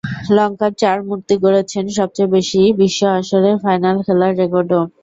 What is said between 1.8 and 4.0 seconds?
সবচেয়ে বেশি বিশ্ব আসরের ফাইনাল